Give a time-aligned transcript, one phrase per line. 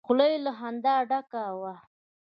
[0.05, 1.73] خوله يې له خندا ډکه وه.